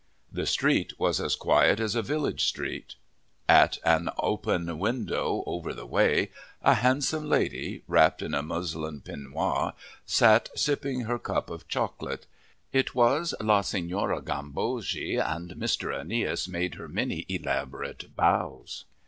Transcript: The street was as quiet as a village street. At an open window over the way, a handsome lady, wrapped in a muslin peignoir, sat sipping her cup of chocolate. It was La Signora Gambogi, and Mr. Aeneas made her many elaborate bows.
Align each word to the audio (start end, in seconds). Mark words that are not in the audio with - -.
The 0.31 0.47
street 0.47 0.93
was 0.99 1.21
as 1.21 1.35
quiet 1.35 1.79
as 1.79 1.93
a 1.93 2.01
village 2.01 2.43
street. 2.43 2.95
At 3.47 3.77
an 3.85 4.09
open 4.17 4.79
window 4.79 5.43
over 5.45 5.75
the 5.75 5.85
way, 5.85 6.31
a 6.63 6.73
handsome 6.73 7.29
lady, 7.29 7.83
wrapped 7.87 8.23
in 8.23 8.33
a 8.33 8.41
muslin 8.41 9.01
peignoir, 9.01 9.73
sat 10.07 10.49
sipping 10.55 11.01
her 11.01 11.19
cup 11.19 11.51
of 11.51 11.67
chocolate. 11.67 12.25
It 12.73 12.95
was 12.95 13.35
La 13.39 13.61
Signora 13.61 14.23
Gambogi, 14.23 15.17
and 15.17 15.51
Mr. 15.51 15.95
Aeneas 15.95 16.47
made 16.47 16.73
her 16.81 16.87
many 16.87 17.23
elaborate 17.29 18.15
bows. 18.15 18.85